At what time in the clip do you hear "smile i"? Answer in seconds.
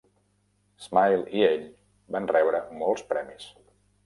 0.85-1.43